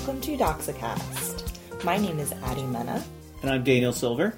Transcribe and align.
welcome 0.00 0.20
to 0.22 0.34
Doxacast. 0.34 1.84
My 1.84 1.98
name 1.98 2.18
is 2.20 2.32
Addie 2.44 2.62
Mena, 2.62 3.04
And 3.42 3.50
I'm 3.50 3.62
Daniel 3.62 3.92
Silver. 3.92 4.32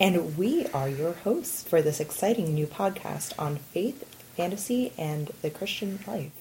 and 0.00 0.36
we 0.36 0.66
are 0.74 0.88
your 0.88 1.12
hosts 1.12 1.62
for 1.62 1.80
this 1.80 2.00
exciting 2.00 2.52
new 2.52 2.66
podcast 2.66 3.32
on 3.38 3.58
faith, 3.58 4.02
fantasy, 4.36 4.92
and 4.98 5.30
the 5.40 5.50
Christian 5.50 6.00
life. 6.08 6.32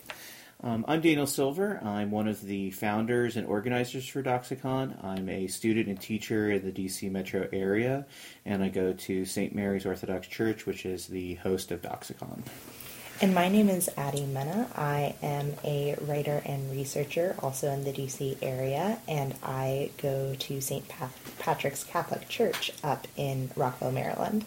Um, 0.63 0.85
I'm 0.88 1.01
Daniel 1.01 1.27
Silver. 1.27 1.81
I'm 1.83 2.09
one 2.09 2.27
of 2.27 2.41
the 2.41 2.71
founders 2.71 3.38
and 3.38 3.45
organizers 3.45 4.07
for 4.07 4.23
Doxacon. 4.23 5.03
I'm 5.05 5.29
a 5.29 5.45
student 5.45 5.87
and 5.87 6.01
teacher 6.01 6.49
in 6.49 6.65
the 6.65 6.71
DC 6.71 7.11
metro 7.11 7.47
area, 7.53 8.07
and 8.43 8.63
I 8.63 8.69
go 8.69 8.93
to 8.93 9.23
St. 9.25 9.53
Mary's 9.53 9.85
Orthodox 9.85 10.25
Church, 10.27 10.65
which 10.65 10.87
is 10.87 11.05
the 11.05 11.35
host 11.35 11.71
of 11.71 11.83
Doxacon. 11.83 12.41
And 13.23 13.34
my 13.34 13.48
name 13.48 13.70
is 13.70 13.90
Addie 13.95 14.26
Mena. 14.26 14.68
I 14.76 15.16
am 15.23 15.54
a 15.63 15.95
writer 16.02 16.41
and 16.45 16.70
researcher 16.70 17.38
also 17.40 17.72
in 17.72 17.86
the 17.86 17.94
DC 17.94 18.36
area, 18.41 18.99
and 19.08 19.34
I 19.41 19.91
go 19.98 20.36
to 20.38 20.59
St. 20.59 20.86
Pat- 20.90 21.13
Patrick's 21.40 21.86
Catholic 21.86 22.27
Church 22.27 22.73
up 22.84 23.08
in 23.16 23.49
Rockville, 23.55 23.94
Maryland. 23.94 24.44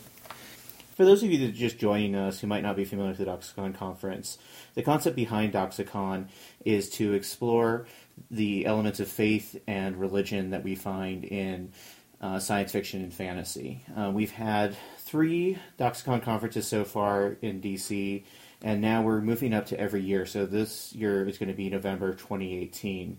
For 0.94 1.06
those 1.06 1.22
of 1.22 1.30
you 1.30 1.38
that 1.38 1.54
are 1.54 1.58
just 1.58 1.78
joining 1.78 2.14
us 2.14 2.40
who 2.40 2.48
might 2.48 2.62
not 2.62 2.76
be 2.76 2.84
familiar 2.84 3.12
with 3.12 3.18
the 3.18 3.24
Doxacon 3.24 3.74
conference, 3.74 4.36
the 4.74 4.82
concept 4.82 5.16
behind 5.16 5.54
Doxacon 5.54 6.28
is 6.66 6.90
to 6.90 7.14
explore 7.14 7.86
the 8.30 8.66
elements 8.66 9.00
of 9.00 9.08
faith 9.08 9.58
and 9.66 9.96
religion 9.96 10.50
that 10.50 10.64
we 10.64 10.74
find 10.74 11.24
in 11.24 11.72
uh, 12.20 12.38
science 12.38 12.72
fiction 12.72 13.02
and 13.02 13.14
fantasy. 13.14 13.84
Uh, 13.96 14.10
we've 14.12 14.32
had 14.32 14.76
three 14.98 15.58
Doxacon 15.78 16.22
conferences 16.22 16.66
so 16.66 16.84
far 16.84 17.38
in 17.40 17.62
DC, 17.62 18.24
and 18.62 18.80
now 18.80 19.02
we're 19.02 19.20
moving 19.20 19.52
up 19.52 19.66
to 19.66 19.80
every 19.80 20.02
year. 20.02 20.26
So 20.26 20.46
this 20.46 20.92
year 20.94 21.28
is 21.28 21.38
going 21.38 21.48
to 21.48 21.54
be 21.54 21.68
November 21.70 22.12
2018. 22.12 23.18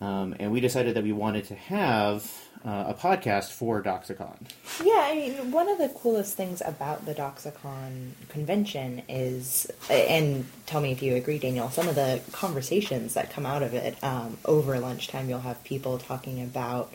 Um, 0.00 0.34
and 0.38 0.50
we 0.50 0.60
decided 0.60 0.94
that 0.96 1.04
we 1.04 1.12
wanted 1.12 1.44
to 1.46 1.54
have 1.54 2.30
uh, 2.64 2.84
a 2.88 2.94
podcast 2.94 3.52
for 3.52 3.82
Doxacon. 3.82 4.36
Yeah, 4.82 5.00
I 5.04 5.14
mean, 5.14 5.52
one 5.52 5.68
of 5.68 5.78
the 5.78 5.88
coolest 5.90 6.34
things 6.36 6.62
about 6.64 7.04
the 7.04 7.14
Doxacon 7.14 8.10
convention 8.28 9.02
is, 9.08 9.70
and 9.90 10.46
tell 10.66 10.80
me 10.80 10.90
if 10.90 11.02
you 11.02 11.14
agree, 11.14 11.38
Daniel, 11.38 11.68
some 11.70 11.88
of 11.88 11.94
the 11.94 12.20
conversations 12.32 13.14
that 13.14 13.30
come 13.30 13.46
out 13.46 13.62
of 13.62 13.74
it 13.74 14.02
um, 14.02 14.38
over 14.46 14.78
lunchtime, 14.80 15.28
you'll 15.28 15.40
have 15.40 15.62
people 15.62 15.98
talking 15.98 16.42
about 16.42 16.92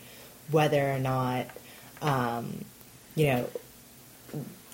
whether 0.51 0.91
or 0.91 0.99
not, 0.99 1.47
um, 2.01 2.65
you 3.15 3.27
know, 3.27 3.49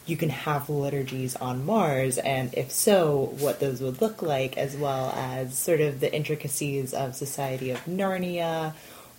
you 0.06 0.18
can 0.18 0.30
have 0.30 0.70
liturgies 0.70 1.36
on 1.36 1.66
Mars, 1.66 2.18
and 2.18 2.54
if 2.54 2.72
so, 2.72 3.34
what 3.40 3.60
those 3.60 3.82
would 3.82 4.02
look 4.02 4.22
like, 4.22 4.58
as 4.58 4.76
well 4.76 5.12
as 5.16 5.58
sort 5.58 5.82
of 5.82 6.00
the 6.00 6.14
intricacies 6.14 6.94
of 6.94 7.16
Society 7.16 7.72
of 7.72 7.84
Narnia 7.86 8.74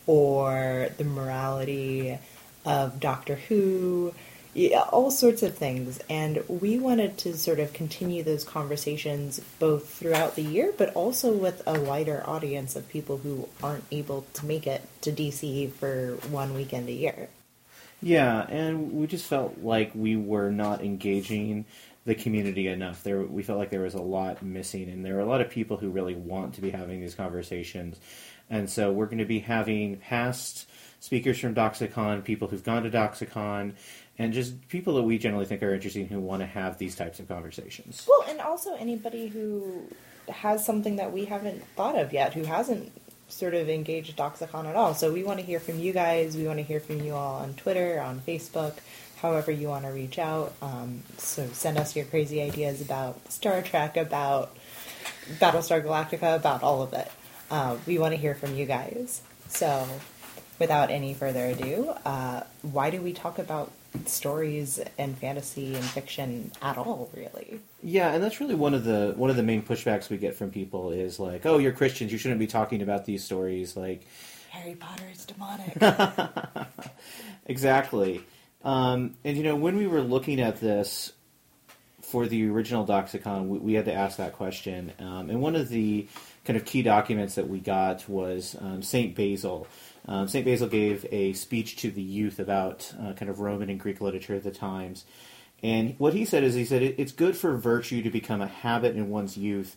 or 0.06 0.88
the 0.96 1.04
morality 1.04 2.18
of 2.64 3.00
Doctor 3.00 3.34
Who, 3.34 4.14
yeah, 4.54 4.80
all 4.80 5.10
sorts 5.10 5.42
of 5.42 5.56
things. 5.56 6.00
And 6.08 6.42
we 6.48 6.78
wanted 6.78 7.18
to 7.18 7.36
sort 7.36 7.60
of 7.60 7.72
continue 7.72 8.22
those 8.22 8.44
conversations 8.44 9.40
both 9.58 9.88
throughout 9.88 10.36
the 10.36 10.42
year, 10.42 10.72
but 10.76 10.94
also 10.94 11.32
with 11.32 11.62
a 11.66 11.80
wider 11.80 12.22
audience 12.26 12.76
of 12.76 12.88
people 12.88 13.18
who 13.18 13.48
aren't 13.62 13.84
able 13.90 14.24
to 14.34 14.46
make 14.46 14.66
it 14.66 14.88
to 15.02 15.12
DC 15.12 15.72
for 15.72 16.16
one 16.30 16.54
weekend 16.54 16.88
a 16.88 16.92
year. 16.92 17.28
Yeah, 18.02 18.46
and 18.48 18.92
we 18.92 19.06
just 19.06 19.26
felt 19.26 19.58
like 19.62 19.92
we 19.94 20.16
were 20.16 20.50
not 20.50 20.82
engaging 20.82 21.64
the 22.04 22.14
community 22.14 22.68
enough. 22.68 23.02
There, 23.02 23.22
we 23.22 23.42
felt 23.42 23.58
like 23.58 23.70
there 23.70 23.82
was 23.82 23.94
a 23.94 24.02
lot 24.02 24.42
missing, 24.42 24.88
and 24.88 25.04
there 25.04 25.16
are 25.16 25.20
a 25.20 25.26
lot 25.26 25.40
of 25.40 25.50
people 25.50 25.76
who 25.76 25.90
really 25.90 26.14
want 26.14 26.54
to 26.54 26.60
be 26.60 26.70
having 26.70 27.00
these 27.00 27.14
conversations. 27.14 27.98
And 28.48 28.70
so 28.70 28.92
we're 28.92 29.06
going 29.06 29.18
to 29.18 29.24
be 29.24 29.40
having 29.40 29.96
past 29.96 30.68
speakers 31.00 31.38
from 31.38 31.54
Doxacon, 31.54 32.22
people 32.22 32.48
who've 32.48 32.62
gone 32.62 32.84
to 32.84 32.90
Doxacon, 32.90 33.74
and 34.18 34.32
just 34.32 34.68
people 34.68 34.94
that 34.94 35.02
we 35.02 35.18
generally 35.18 35.46
think 35.46 35.62
are 35.62 35.74
interesting 35.74 36.06
who 36.06 36.20
want 36.20 36.40
to 36.40 36.46
have 36.46 36.78
these 36.78 36.94
types 36.94 37.18
of 37.18 37.28
conversations. 37.28 38.06
Well, 38.08 38.24
and 38.28 38.40
also 38.40 38.74
anybody 38.76 39.26
who 39.26 39.82
has 40.28 40.64
something 40.64 40.96
that 40.96 41.12
we 41.12 41.24
haven't 41.24 41.64
thought 41.76 41.98
of 41.98 42.12
yet, 42.12 42.34
who 42.34 42.44
hasn't 42.44 42.92
sort 43.28 43.54
of 43.54 43.68
engaged 43.68 44.16
Doxacon 44.16 44.66
at 44.66 44.76
all. 44.76 44.94
So 44.94 45.12
we 45.12 45.24
want 45.24 45.40
to 45.40 45.44
hear 45.44 45.60
from 45.60 45.78
you 45.78 45.92
guys. 45.92 46.36
We 46.36 46.46
want 46.46 46.58
to 46.58 46.64
hear 46.64 46.80
from 46.80 47.00
you 47.00 47.14
all 47.14 47.36
on 47.36 47.54
Twitter, 47.54 48.00
on 48.00 48.20
Facebook, 48.20 48.74
however 49.20 49.50
you 49.50 49.68
want 49.68 49.84
to 49.84 49.90
reach 49.90 50.18
out. 50.18 50.52
Um, 50.62 51.02
so 51.18 51.46
send 51.48 51.78
us 51.78 51.96
your 51.96 52.04
crazy 52.04 52.40
ideas 52.40 52.80
about 52.80 53.32
Star 53.32 53.62
Trek, 53.62 53.96
about 53.96 54.56
Battlestar 55.38 55.82
Galactica, 55.82 56.36
about 56.36 56.62
all 56.62 56.82
of 56.82 56.92
it. 56.92 57.10
Uh, 57.50 57.76
we 57.86 57.98
want 57.98 58.12
to 58.12 58.18
hear 58.18 58.34
from 58.34 58.56
you 58.56 58.66
guys. 58.66 59.22
So 59.48 59.86
without 60.58 60.90
any 60.90 61.14
further 61.14 61.46
ado, 61.46 61.94
uh, 62.04 62.42
why 62.62 62.90
do 62.90 63.00
we 63.00 63.12
talk 63.12 63.38
about 63.38 63.72
stories 64.04 64.78
and 64.98 65.16
fantasy 65.16 65.74
and 65.74 65.84
fiction 65.84 66.52
at 66.60 66.76
all, 66.76 67.10
really? 67.14 67.60
Yeah, 67.82 68.12
and 68.12 68.22
that's 68.22 68.40
really 68.40 68.54
one 68.54 68.74
of 68.74 68.84
the 68.84 69.14
one 69.16 69.30
of 69.30 69.36
the 69.36 69.42
main 69.42 69.62
pushbacks 69.62 70.10
we 70.10 70.18
get 70.18 70.34
from 70.34 70.50
people 70.50 70.90
is 70.90 71.18
like, 71.18 71.46
"Oh, 71.46 71.58
you're 71.58 71.72
Christians. 71.72 72.12
You 72.12 72.18
shouldn't 72.18 72.40
be 72.40 72.46
talking 72.46 72.82
about 72.82 73.04
these 73.04 73.24
stories." 73.24 73.76
Like, 73.76 74.06
Harry 74.50 74.74
Potter 74.74 75.04
is 75.12 75.24
demonic. 75.24 75.76
Exactly. 77.46 78.24
Um, 78.64 79.14
and 79.24 79.36
you 79.36 79.44
know, 79.44 79.56
when 79.56 79.76
we 79.76 79.86
were 79.86 80.00
looking 80.00 80.40
at 80.40 80.60
this 80.60 81.12
for 82.16 82.26
the 82.26 82.48
original 82.48 82.86
Doxacon, 82.86 83.46
we, 83.46 83.58
we 83.58 83.74
had 83.74 83.84
to 83.84 83.92
ask 83.92 84.16
that 84.16 84.32
question. 84.32 84.90
Um, 84.98 85.28
and 85.28 85.42
one 85.42 85.54
of 85.54 85.68
the 85.68 86.08
kind 86.46 86.56
of 86.56 86.64
key 86.64 86.80
documents 86.80 87.34
that 87.34 87.46
we 87.46 87.58
got 87.60 88.08
was 88.08 88.56
um, 88.58 88.80
Saint 88.80 89.14
Basil. 89.14 89.66
Um, 90.08 90.26
Saint 90.26 90.46
Basil 90.46 90.66
gave 90.66 91.04
a 91.12 91.34
speech 91.34 91.76
to 91.76 91.90
the 91.90 92.00
youth 92.00 92.38
about 92.38 92.90
uh, 92.98 93.12
kind 93.12 93.28
of 93.28 93.40
Roman 93.40 93.68
and 93.68 93.78
Greek 93.78 94.00
literature 94.00 94.34
at 94.34 94.44
the 94.44 94.50
times. 94.50 95.04
And 95.62 95.94
what 95.98 96.14
he 96.14 96.24
said 96.24 96.42
is, 96.42 96.54
he 96.54 96.64
said, 96.64 96.82
"It- 96.82 96.94
it's 96.96 97.12
good 97.12 97.36
for 97.36 97.54
virtue 97.58 98.00
to 98.02 98.08
become 98.08 98.40
a 98.40 98.46
habit 98.46 98.96
in 98.96 99.10
one's 99.10 99.36
youth, 99.36 99.76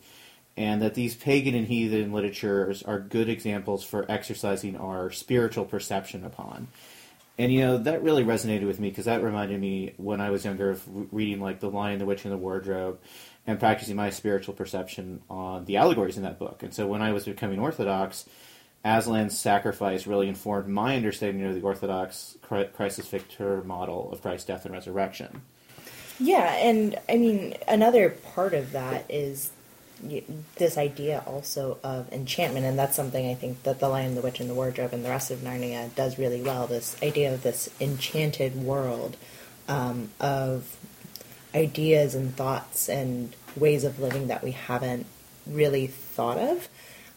and 0.55 0.81
that 0.81 0.93
these 0.93 1.15
pagan 1.15 1.55
and 1.55 1.67
heathen 1.67 2.13
literatures 2.13 2.83
are 2.83 2.99
good 2.99 3.27
examples 3.27 3.83
for 3.83 4.09
exercising 4.09 4.77
our 4.77 5.11
spiritual 5.11 5.65
perception 5.65 6.23
upon. 6.23 6.69
And 7.39 7.53
you 7.53 7.61
know 7.61 7.77
that 7.77 8.03
really 8.03 8.25
resonated 8.25 8.67
with 8.67 8.81
me 8.81 8.89
because 8.89 9.05
that 9.05 9.23
reminded 9.23 9.61
me 9.61 9.93
when 9.95 10.19
I 10.19 10.29
was 10.29 10.43
younger 10.43 10.71
of 10.71 10.83
reading 11.13 11.39
like 11.39 11.61
The 11.61 11.69
Lion, 11.69 11.97
the 11.97 12.05
Witch, 12.05 12.25
and 12.25 12.33
the 12.33 12.37
Wardrobe, 12.37 12.99
and 13.47 13.57
practicing 13.57 13.95
my 13.95 14.09
spiritual 14.09 14.53
perception 14.53 15.21
on 15.29 15.63
the 15.63 15.77
allegories 15.77 16.17
in 16.17 16.23
that 16.23 16.37
book. 16.37 16.63
And 16.63 16.73
so 16.73 16.85
when 16.85 17.01
I 17.01 17.13
was 17.13 17.23
becoming 17.23 17.57
Orthodox, 17.57 18.25
Aslan's 18.83 19.39
sacrifice 19.39 20.05
really 20.05 20.27
informed 20.27 20.67
my 20.67 20.97
understanding 20.97 21.45
of 21.45 21.55
the 21.55 21.61
Orthodox 21.61 22.37
Chri- 22.43 22.73
Christus 22.73 23.07
Victor 23.07 23.63
model 23.63 24.11
of 24.11 24.21
Christ's 24.21 24.45
death 24.45 24.65
and 24.65 24.73
resurrection. 24.73 25.41
Yeah, 26.19 26.53
and 26.55 26.99
I 27.07 27.15
mean, 27.15 27.55
another 27.69 28.09
part 28.33 28.53
of 28.53 28.73
that 28.73 29.05
is 29.09 29.51
this 30.55 30.77
idea 30.77 31.23
also 31.25 31.77
of 31.83 32.11
enchantment, 32.11 32.65
and 32.65 32.77
that's 32.77 32.95
something 32.95 33.29
I 33.29 33.33
think 33.35 33.63
that 33.63 33.79
The 33.79 33.89
Lion, 33.89 34.15
the 34.15 34.21
Witch, 34.21 34.39
and 34.39 34.49
the 34.49 34.53
Wardrobe 34.53 34.93
and 34.93 35.03
the 35.03 35.09
rest 35.09 35.31
of 35.31 35.39
Narnia 35.39 35.93
does 35.95 36.17
really 36.17 36.41
well. 36.41 36.67
This 36.67 36.95
idea 37.03 37.33
of 37.33 37.43
this 37.43 37.69
enchanted 37.79 38.55
world 38.55 39.17
um, 39.67 40.09
of 40.19 40.77
ideas 41.53 42.15
and 42.15 42.35
thoughts 42.35 42.87
and 42.89 43.35
ways 43.55 43.83
of 43.83 43.99
living 43.99 44.27
that 44.27 44.43
we 44.43 44.51
haven't 44.51 45.05
really 45.45 45.87
thought 45.87 46.37
of. 46.37 46.69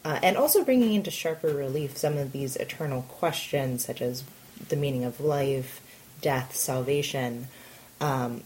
Uh, 0.04 0.18
and 0.22 0.36
also 0.36 0.64
bringing 0.64 0.94
into 0.94 1.10
sharper 1.10 1.48
relief 1.48 1.96
some 1.96 2.16
of 2.16 2.32
these 2.32 2.56
eternal 2.56 3.02
questions, 3.02 3.84
such 3.84 4.02
as 4.02 4.24
the 4.68 4.76
meaning 4.76 5.04
of 5.04 5.20
life, 5.20 5.80
death, 6.20 6.56
salvation. 6.56 7.46
Um, 8.00 8.42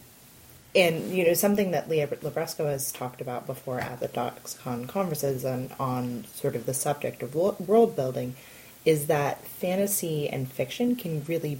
and 0.76 1.10
you 1.10 1.26
know 1.26 1.34
something 1.34 1.70
that 1.70 1.88
Leah 1.88 2.06
Libresco 2.06 2.66
has 2.66 2.92
talked 2.92 3.20
about 3.20 3.46
before 3.46 3.80
at 3.80 3.98
the 3.98 4.08
Doxacon 4.08 4.86
conferences 4.86 5.44
on, 5.44 5.70
on 5.80 6.24
sort 6.34 6.54
of 6.54 6.66
the 6.66 6.74
subject 6.74 7.22
of 7.22 7.34
world 7.34 7.96
building 7.96 8.36
is 8.84 9.06
that 9.06 9.44
fantasy 9.46 10.28
and 10.28 10.50
fiction 10.52 10.94
can 10.94 11.24
really 11.24 11.58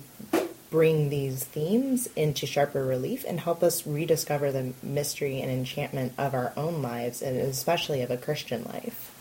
bring 0.70 1.08
these 1.08 1.42
themes 1.44 2.08
into 2.14 2.46
sharper 2.46 2.84
relief 2.84 3.24
and 3.26 3.40
help 3.40 3.62
us 3.62 3.86
rediscover 3.86 4.52
the 4.52 4.72
mystery 4.82 5.40
and 5.40 5.50
enchantment 5.50 6.12
of 6.18 6.34
our 6.34 6.52
own 6.56 6.82
lives 6.82 7.22
and 7.22 7.36
especially 7.36 8.02
of 8.02 8.10
a 8.10 8.16
Christian 8.16 8.64
life. 8.64 9.12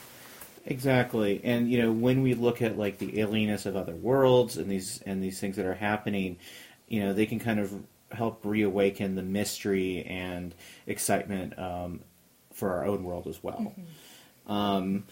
Exactly, 0.67 1.39
and 1.43 1.71
you 1.71 1.81
know 1.81 1.91
when 1.91 2.21
we 2.21 2.33
look 2.33 2.61
at 2.61 2.77
like 2.77 2.97
the 2.97 3.13
alienness 3.13 3.65
of 3.65 3.75
other 3.75 3.93
worlds 3.93 4.57
and 4.57 4.69
these 4.69 5.01
and 5.05 5.23
these 5.23 5.39
things 5.39 5.55
that 5.55 5.65
are 5.65 5.75
happening, 5.75 6.37
you 6.87 7.01
know 7.01 7.13
they 7.13 7.27
can 7.27 7.39
kind 7.39 7.59
of 7.59 7.71
help 8.15 8.39
reawaken 8.43 9.15
the 9.15 9.23
mystery 9.23 10.03
and 10.03 10.53
excitement 10.87 11.57
um, 11.59 12.01
for 12.53 12.71
our 12.71 12.85
own 12.85 13.03
world 13.03 13.27
as 13.27 13.43
well. 13.43 13.73
Um, 14.47 15.05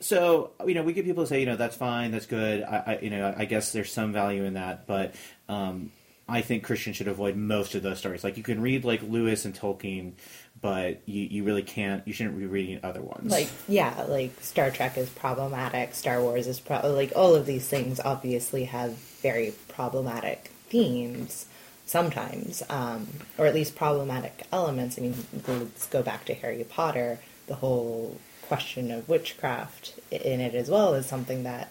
so 0.00 0.50
you 0.66 0.74
know 0.74 0.82
we 0.82 0.92
get 0.92 1.04
people 1.04 1.24
to 1.24 1.28
say 1.28 1.40
you 1.40 1.46
know 1.46 1.56
that's 1.56 1.76
fine, 1.76 2.10
that's 2.10 2.26
good. 2.26 2.62
I, 2.62 2.76
I 2.76 2.98
you 3.00 3.10
know 3.10 3.34
I 3.36 3.44
guess 3.44 3.72
there's 3.72 3.92
some 3.92 4.12
value 4.12 4.44
in 4.44 4.54
that, 4.54 4.86
but 4.86 5.14
um, 5.48 5.92
I 6.28 6.40
think 6.42 6.64
Christians 6.64 6.96
should 6.96 7.08
avoid 7.08 7.36
most 7.36 7.74
of 7.74 7.82
those 7.82 7.98
stories. 7.98 8.24
Like 8.24 8.36
you 8.36 8.42
can 8.42 8.60
read 8.60 8.84
like 8.84 9.02
Lewis 9.02 9.44
and 9.44 9.54
Tolkien, 9.54 10.12
but 10.60 11.00
you, 11.06 11.22
you 11.22 11.44
really 11.44 11.62
can't. 11.62 12.06
You 12.06 12.12
shouldn't 12.12 12.38
be 12.38 12.46
reading 12.46 12.80
other 12.82 13.00
ones. 13.00 13.30
Like 13.30 13.48
yeah, 13.68 14.04
like 14.08 14.38
Star 14.42 14.70
Trek 14.70 14.98
is 14.98 15.08
problematic. 15.10 15.94
Star 15.94 16.20
Wars 16.20 16.46
is 16.46 16.60
pro- 16.60 16.92
like 16.92 17.12
all 17.14 17.34
of 17.34 17.46
these 17.46 17.66
things 17.66 18.00
obviously 18.00 18.64
have 18.64 18.92
very 18.92 19.54
problematic 19.68 20.50
themes 20.68 21.46
sometimes, 21.86 22.62
um, 22.68 23.06
or 23.38 23.46
at 23.46 23.54
least 23.54 23.76
problematic 23.76 24.42
elements. 24.52 24.98
I 24.98 25.02
mean, 25.02 25.14
let's 25.46 25.86
go 25.86 26.02
back 26.02 26.24
to 26.26 26.34
Harry 26.34 26.64
Potter. 26.68 27.20
The 27.46 27.54
whole 27.54 28.18
question 28.42 28.90
of 28.90 29.08
witchcraft 29.08 29.98
in 30.10 30.40
it 30.40 30.54
as 30.54 30.68
well 30.68 30.94
is 30.94 31.06
something 31.06 31.44
that 31.44 31.70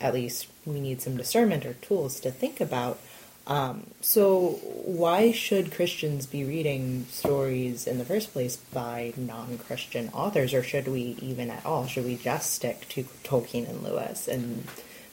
at 0.00 0.14
least 0.14 0.48
we 0.64 0.80
need 0.80 1.02
some 1.02 1.16
discernment 1.16 1.66
or 1.66 1.74
tools 1.74 2.20
to 2.20 2.30
think 2.30 2.60
about. 2.60 2.98
Um, 3.46 3.86
so, 4.00 4.60
why 4.84 5.32
should 5.32 5.72
Christians 5.72 6.26
be 6.26 6.44
reading 6.44 7.06
stories 7.10 7.86
in 7.86 7.98
the 7.98 8.04
first 8.04 8.32
place 8.32 8.56
by 8.56 9.12
non 9.16 9.58
Christian 9.58 10.08
authors, 10.10 10.54
or 10.54 10.62
should 10.62 10.86
we 10.86 11.16
even 11.20 11.50
at 11.50 11.64
all? 11.66 11.86
Should 11.86 12.04
we 12.04 12.16
just 12.16 12.52
stick 12.52 12.88
to 12.90 13.04
Tolkien 13.24 13.68
and 13.68 13.82
Lewis 13.82 14.28
and 14.28 14.68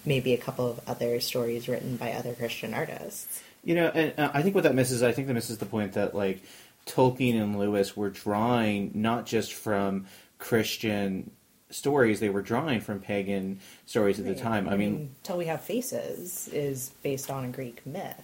maybe 0.06 0.34
a 0.34 0.38
couple 0.38 0.70
of 0.70 0.80
other 0.88 1.20
stories 1.20 1.68
written 1.68 1.98
by 1.98 2.12
other 2.12 2.34
Christian 2.34 2.74
artists? 2.74 3.42
You 3.68 3.76
know, 3.76 3.88
and 3.88 4.18
uh, 4.18 4.32
I 4.34 4.44
think 4.44 4.56
what 4.56 4.64
that 4.64 4.76
misses, 4.76 5.04
I 5.04 5.12
think 5.12 5.28
that 5.28 5.34
misses 5.34 5.58
the 5.58 5.66
point 5.66 5.92
that 5.94 6.16
like 6.16 6.42
Tolkien 6.86 7.36
and 7.36 7.60
Lewis 7.60 7.98
were 7.98 8.10
drawing 8.10 8.92
not 8.94 9.26
just 9.26 9.54
from 9.54 10.06
Christian 10.40 11.32
stories, 11.70 12.22
they 12.22 12.30
were 12.30 12.42
drawing 12.42 12.80
from 12.80 13.02
pagan 13.02 13.60
stories 13.86 14.20
at 14.20 14.26
the 14.26 14.36
time. 14.36 14.70
I 14.70 14.78
mean, 14.78 15.14
Till 15.24 15.36
We 15.36 15.48
Have 15.48 15.60
Faces 15.60 16.48
is 16.54 16.92
based 17.04 17.30
on 17.30 17.44
a 17.44 17.50
Greek 17.50 17.86
myth. 17.86 18.16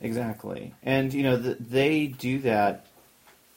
exactly. 0.00 0.72
And, 0.82 1.12
you 1.12 1.24
know, 1.24 1.42
th 1.42 1.58
they 1.60 2.06
do 2.06 2.38
that 2.40 2.86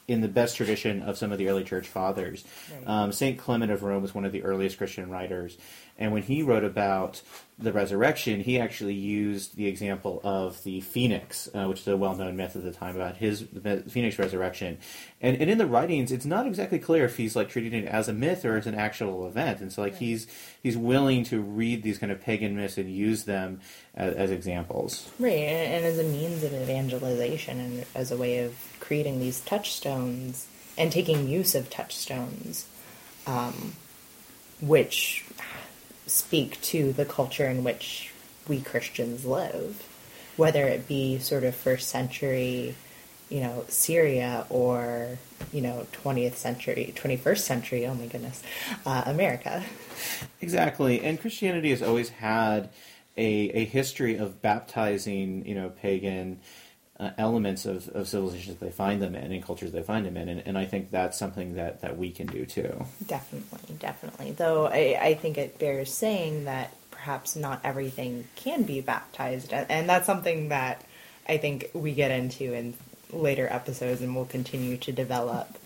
in 0.09 0.21
the 0.21 0.27
best 0.27 0.57
tradition 0.57 1.03
of 1.03 1.17
some 1.17 1.31
of 1.31 1.37
the 1.37 1.47
early 1.47 1.63
church 1.63 1.87
fathers. 1.87 2.43
Right. 2.73 2.87
Um, 2.87 3.11
Saint 3.13 3.37
Clement 3.37 3.71
of 3.71 3.83
Rome 3.83 4.01
was 4.01 4.13
one 4.13 4.25
of 4.25 4.31
the 4.31 4.43
earliest 4.43 4.77
Christian 4.77 5.09
writers, 5.09 5.57
and 5.99 6.13
when 6.13 6.23
he 6.23 6.41
wrote 6.41 6.63
about 6.63 7.21
the 7.61 7.73
resurrection, 7.73 8.39
he 8.39 8.57
actually 8.57 8.93
used 8.93 9.57
the 9.57 9.67
example 9.67 10.21
of 10.23 10.63
the 10.63 10.79
phoenix, 10.79 11.49
uh, 11.53 11.65
which 11.65 11.81
is 11.81 11.87
a 11.89 11.97
well-known 11.97 12.37
myth 12.37 12.55
at 12.55 12.63
the 12.63 12.71
time 12.71 12.95
about 12.95 13.17
his 13.17 13.45
the 13.47 13.83
phoenix 13.89 14.17
resurrection. 14.17 14.77
And, 15.19 15.35
and 15.41 15.49
in 15.49 15.57
the 15.57 15.65
writings, 15.67 16.13
it's 16.13 16.25
not 16.25 16.47
exactly 16.47 16.79
clear 16.79 17.03
if 17.03 17.17
he's 17.17 17.35
like 17.35 17.49
treating 17.49 17.73
it 17.73 17.85
as 17.85 18.07
a 18.07 18.13
myth 18.13 18.45
or 18.45 18.55
as 18.55 18.65
an 18.65 18.75
actual 18.75 19.27
event. 19.27 19.59
And 19.59 19.73
so, 19.73 19.81
like 19.81 19.91
Right. 19.91 20.01
he's 20.01 20.27
he's 20.63 20.77
willing 20.77 21.25
to 21.25 21.41
read 21.41 21.83
these 21.83 21.97
kind 21.97 22.13
of 22.13 22.21
pagan 22.21 22.55
myths 22.55 22.77
and 22.77 22.89
use 22.89 23.25
them 23.25 23.59
as, 23.93 24.13
as 24.15 24.31
examples. 24.31 25.09
Right, 25.19 25.33
and, 25.33 25.73
and 25.73 25.85
as 25.85 25.99
a 25.99 26.03
means 26.03 26.43
of 26.43 26.53
evangelization 26.53 27.59
and 27.59 27.85
as 27.93 28.09
a 28.09 28.15
way 28.17 28.39
of 28.39 28.55
creating 28.79 29.19
these 29.19 29.41
touchstones 29.41 30.47
and 30.77 30.93
taking 30.93 31.27
use 31.27 31.55
of 31.55 31.69
touchstones, 31.69 32.65
um, 33.27 33.73
which 34.61 35.25
speak 36.09 36.59
to 36.61 36.91
the 36.93 37.05
culture 37.05 37.47
in 37.47 37.63
which 37.63 38.11
we 38.47 38.61
Christians 38.61 39.25
live, 39.25 39.87
whether 40.35 40.65
it 40.65 40.87
be 40.87 41.19
sort 41.19 41.43
of 41.43 41.55
first 41.55 41.89
century, 41.89 42.75
you 43.29 43.41
know, 43.41 43.65
Syria 43.67 44.45
or, 44.49 45.19
you 45.53 45.61
know, 45.61 45.85
20th 46.03 46.35
century, 46.35 46.93
21st 46.95 47.39
century, 47.39 47.85
oh 47.85 47.93
my 47.93 48.07
goodness, 48.07 48.41
uh, 48.85 49.03
America. 49.05 49.63
Exactly, 50.41 51.01
and 51.01 51.19
Christianity 51.19 51.69
has 51.69 51.83
always 51.83 52.09
had 52.09 52.69
a, 53.15 53.49
a 53.49 53.65
history 53.65 54.17
of 54.17 54.41
baptizing, 54.41 55.45
you 55.45 55.53
know, 55.53 55.69
pagan 55.69 56.39
uh, 56.99 57.11
elements 57.17 57.65
of, 57.65 57.87
of 57.89 58.07
civilizations 58.07 58.57
they 58.57 58.71
find 58.71 59.01
them 59.01 59.15
in 59.15 59.31
and 59.31 59.43
cultures 59.43 59.71
they 59.71 59.81
find 59.81 60.05
them 60.05 60.17
in, 60.17 60.27
and, 60.27 60.43
and 60.45 60.57
I 60.57 60.65
think 60.65 60.91
that's 60.91 61.17
something 61.17 61.55
that, 61.55 61.81
that 61.81 61.97
we 61.97 62.11
can 62.11 62.27
do 62.27 62.45
too. 62.45 62.85
Definitely, 63.07 63.75
definitely. 63.79 64.31
Though 64.31 64.67
I, 64.67 64.99
I 65.01 65.13
think 65.13 65.37
it 65.37 65.59
bears 65.59 65.93
saying 65.93 66.45
that 66.45 66.73
perhaps 66.91 67.35
not 67.35 67.61
everything 67.63 68.27
can 68.35 68.63
be 68.63 68.81
baptized, 68.81 69.53
and 69.53 69.87
that's 69.87 70.05
something 70.05 70.49
that 70.49 70.83
I 71.27 71.37
think 71.37 71.69
we 71.73 71.93
get 71.93 72.11
into 72.11 72.53
in 72.53 72.73
later 73.13 73.47
episodes, 73.49 74.01
and 74.01 74.13
will 74.15 74.25
continue 74.25 74.75
to 74.77 74.91
develop 74.91 75.57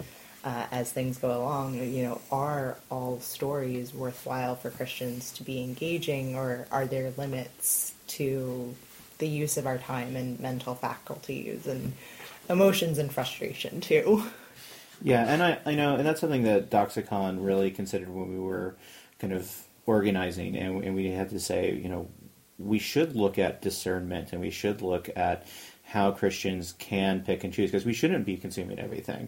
uh, 0.44 0.66
as 0.72 0.92
things 0.92 1.18
go 1.18 1.36
along. 1.36 1.76
You 1.76 2.04
know, 2.04 2.22
are 2.32 2.78
all 2.92 3.20
stories 3.20 3.94
worthwhile 3.94 4.56
for 4.56 4.70
Christians 4.70 5.32
to 5.34 5.44
be 5.44 5.64
engaging, 5.64 6.36
or 6.36 6.68
are 6.72 6.86
there 6.86 7.12
limits 7.18 7.96
to 8.10 8.76
the 9.18 9.28
use 9.28 9.58
of 9.58 9.66
our 9.66 9.78
time 9.78 10.16
and 10.16 10.40
mental 10.40 10.76
faculties 10.76 11.68
and 11.68 11.94
emotions 12.50 12.98
and 12.98 13.12
frustration 13.12 13.82
too? 13.82 14.24
Yeah, 15.02 15.26
and 15.26 15.44
I, 15.44 15.60
I 15.66 15.76
know, 15.76 15.96
and 15.96 16.06
that's 16.06 16.22
something 16.22 16.44
that 16.44 16.70
Doxacon 16.70 17.46
really 17.46 17.72
considered 17.72 18.10
when 18.10 18.32
we 18.32 18.40
were 18.40 18.76
kind 19.20 19.34
of 19.34 19.52
organizing, 19.86 20.56
and, 20.58 20.84
and 20.84 20.96
we 20.96 21.08
had 21.08 21.30
to 21.32 21.40
say, 21.40 21.74
you 21.74 21.90
know, 21.90 22.08
we 22.58 22.80
should 22.80 23.16
look 23.16 23.38
at 23.38 23.62
discernment 23.62 24.32
and 24.32 24.40
we 24.40 24.50
should 24.50 24.82
look 24.82 25.10
at 25.16 25.46
how 25.84 26.12
Christians 26.12 26.74
can 26.80 27.22
pick 27.22 27.44
and 27.44 27.54
choose 27.54 27.70
because 27.70 27.86
we 27.86 27.94
shouldn't 27.94 28.26
be 28.26 28.38
consuming 28.38 28.80
everything. 28.80 29.28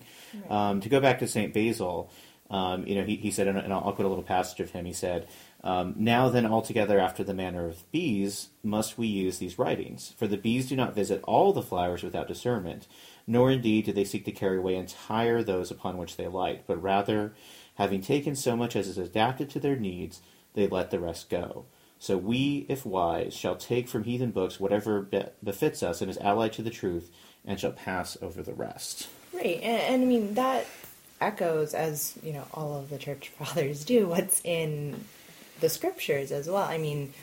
Um, 0.50 0.82
to 0.82 0.90
go 0.90 1.00
back 1.00 1.20
to 1.20 1.28
St. 1.28 1.54
Basil, 1.54 2.10
um, 2.50 2.86
you 2.86 2.96
know, 2.96 3.04
he, 3.04 3.16
he 3.16 3.32
said, 3.32 3.48
and 3.48 3.74
I'll, 3.74 3.82
quote 3.82 4.06
a 4.06 4.08
little 4.08 4.24
passage 4.24 4.60
of 4.60 4.70
him, 4.70 4.86
he 4.86 4.94
said, 4.94 5.28
um, 5.64 5.96
Now 5.98 6.30
then, 6.30 6.46
altogether 6.46 7.00
after 7.00 7.24
the 7.24 7.34
manner 7.34 7.68
of 7.68 7.90
bees, 7.92 8.50
must 8.64 8.98
we 8.98 9.08
use 9.08 9.40
these 9.40 9.58
writings. 9.58 10.14
For 10.18 10.28
the 10.28 10.38
bees 10.38 10.70
do 10.70 10.76
not 10.76 10.94
visit 10.94 11.24
all 11.24 11.54
the 11.54 11.64
flowers 11.64 12.04
without 12.04 12.28
discernment, 12.28 12.88
nor 13.26 13.50
indeed 13.50 13.86
do 13.86 13.94
they 13.94 14.04
seek 14.04 14.26
to 14.26 14.32
carry 14.32 14.58
away 14.58 14.76
entire 14.76 15.42
those 15.42 15.72
upon 15.72 15.98
which 15.98 16.18
they 16.18 16.28
light, 16.28 16.66
but 16.68 16.82
rather, 16.82 17.34
having 17.76 18.02
taken 18.02 18.36
so 18.36 18.56
much 18.56 18.76
as 18.76 18.88
is 18.88 18.98
adapted 19.00 19.50
to 19.50 19.60
their 19.60 19.76
needs, 19.76 20.22
they 20.54 20.68
let 20.68 20.92
the 20.92 21.00
rest 21.00 21.30
go. 21.30 21.66
So 21.98 22.18
we, 22.18 22.68
if 22.70 22.86
wise, 22.86 23.34
shall 23.34 23.56
take 23.56 23.88
from 23.88 24.04
heathen 24.04 24.30
books 24.30 24.60
whatever 24.60 25.02
be- 25.02 25.24
befits 25.44 25.82
us 25.82 26.02
and 26.02 26.12
is 26.12 26.18
allied 26.20 26.54
to 26.54 26.62
the 26.62 26.70
truth, 26.70 27.10
and 27.44 27.60
shall 27.60 27.72
pass 27.72 28.18
over 28.22 28.44
the 28.44 28.54
rest. 28.54 29.08
Right, 29.34 29.60
and, 29.62 29.82
and 29.82 30.04
I 30.04 30.06
mean 30.06 30.34
that 30.36 30.68
echoes, 31.22 31.74
as 31.74 32.18
you 32.24 32.34
know, 32.34 32.46
all 32.54 32.78
of 32.78 32.90
the 32.90 32.98
church 32.98 33.30
fathers 33.40 33.86
do. 33.86 34.08
What's 34.08 34.42
in 34.44 35.04
the 35.62 35.70
scriptures 35.70 36.32
as 36.32 36.48
well. 36.48 36.64
I 36.64 36.78
mean, 36.78 37.14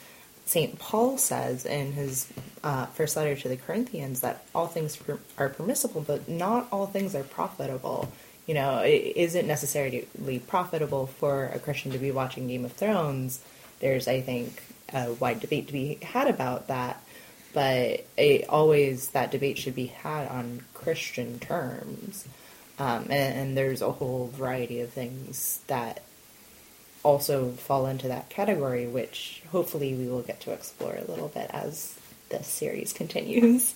Saint 0.46 0.78
Paul 0.78 1.18
says 1.18 1.66
in 1.66 1.92
his 1.92 2.32
uh, 2.64 2.86
first 2.86 3.16
letter 3.16 3.36
to 3.36 3.48
the 3.48 3.56
Corinthians 3.56 4.22
that 4.22 4.44
all 4.54 4.66
things 4.66 4.96
per- 4.96 5.20
are 5.38 5.50
permissible, 5.50 6.00
but 6.00 6.28
not 6.28 6.66
all 6.72 6.86
things 6.86 7.14
are 7.14 7.22
profitable. 7.22 8.10
You 8.46 8.54
know, 8.54 8.78
it 8.78 9.12
isn't 9.16 9.46
necessarily 9.46 10.42
profitable 10.48 11.06
for 11.06 11.46
a 11.54 11.58
Christian 11.58 11.92
to 11.92 11.98
be 11.98 12.10
watching 12.10 12.48
Game 12.48 12.64
of 12.64 12.72
Thrones. 12.72 13.40
There's, 13.80 14.08
I 14.08 14.20
think, 14.20 14.62
a 14.92 15.12
wide 15.12 15.40
debate 15.40 15.66
to 15.68 15.72
be 15.72 15.98
had 16.02 16.26
about 16.26 16.68
that 16.68 17.02
but 17.52 18.06
it, 18.16 18.48
always 18.48 19.08
that 19.10 19.30
debate 19.30 19.58
should 19.58 19.74
be 19.74 19.86
had 19.86 20.28
on 20.28 20.62
Christian 20.74 21.38
terms. 21.38 22.26
Um, 22.82 23.02
and, 23.04 23.12
and 23.38 23.56
there's 23.56 23.80
a 23.80 23.92
whole 23.92 24.26
variety 24.34 24.80
of 24.80 24.90
things 24.90 25.60
that 25.68 26.02
also 27.04 27.50
fall 27.52 27.86
into 27.86 28.08
that 28.08 28.28
category, 28.28 28.86
which 28.86 29.42
hopefully 29.50 29.94
we 29.94 30.06
will 30.08 30.22
get 30.22 30.40
to 30.40 30.52
explore 30.52 30.94
a 30.96 31.08
little 31.10 31.28
bit 31.28 31.48
as 31.52 31.96
this 32.30 32.46
series 32.48 32.92
continues. 33.02 33.74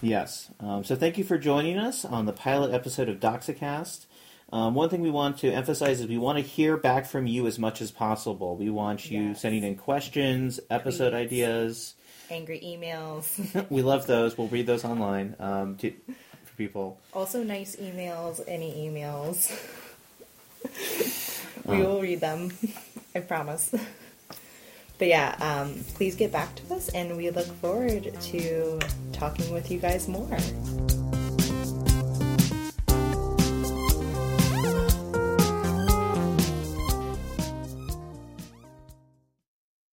Yes. 0.00 0.50
Um, 0.60 0.84
so 0.84 0.94
thank 0.94 1.18
you 1.18 1.24
for 1.24 1.38
joining 1.38 1.78
us 1.78 2.04
on 2.04 2.26
the 2.26 2.32
pilot 2.32 2.72
episode 2.72 3.08
of 3.08 3.18
Doxacast. 3.18 4.06
Um, 4.52 4.74
one 4.74 4.88
thing 4.88 5.00
we 5.02 5.10
want 5.10 5.38
to 5.38 5.50
emphasize 5.50 6.00
is 6.00 6.06
we 6.06 6.16
want 6.18 6.38
to 6.38 6.44
hear 6.44 6.76
back 6.76 7.06
from 7.06 7.26
you 7.26 7.46
as 7.46 7.58
much 7.58 7.82
as 7.82 7.90
possible. 7.90 8.56
We 8.56 8.70
want 8.70 9.10
you 9.10 9.20
Yes. 9.30 9.40
sending 9.42 9.64
in 9.64 9.74
questions, 9.76 10.60
episode 10.70 11.12
Tweets. 11.12 11.16
ideas. 11.16 11.94
Angry 12.30 12.60
emails, 12.60 13.66
we 13.70 13.82
love 13.82 14.06
those. 14.06 14.36
We'll 14.38 14.48
read 14.48 14.66
those 14.66 14.84
online 14.84 15.34
um, 15.40 15.76
to, 15.78 15.92
people. 16.58 16.98
also 17.14 17.42
nice 17.42 17.76
emails, 17.76 18.40
any 18.46 18.74
emails. 18.74 19.48
we 21.64 21.78
will 21.78 22.02
read 22.02 22.20
them, 22.20 22.52
I 23.14 23.20
promise. 23.20 23.72
But 24.98 25.08
yeah, 25.08 25.36
um, 25.40 25.84
please 25.94 26.16
get 26.16 26.32
back 26.32 26.54
to 26.56 26.74
us, 26.74 26.88
and 26.90 27.16
we 27.16 27.30
look 27.30 27.46
forward 27.60 28.12
to 28.20 28.78
talking 29.12 29.52
with 29.54 29.70
you 29.70 29.78
guys 29.78 30.08
more. 30.08 30.36